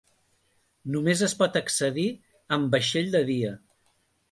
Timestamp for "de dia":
3.19-3.55